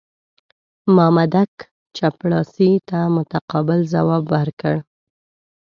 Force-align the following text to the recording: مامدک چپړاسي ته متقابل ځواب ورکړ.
مامدک 0.95 1.51
چپړاسي 1.97 2.71
ته 2.89 2.99
متقابل 3.15 3.79
ځواب 3.93 4.23
ورکړ. 4.35 4.75